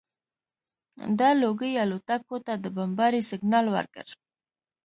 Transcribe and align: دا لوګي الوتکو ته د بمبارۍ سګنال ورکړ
دا 1.19 1.29
لوګي 1.41 1.71
الوتکو 1.83 2.37
ته 2.45 2.53
د 2.63 2.65
بمبارۍ 2.75 3.21
سګنال 3.29 3.65
ورکړ 3.75 4.05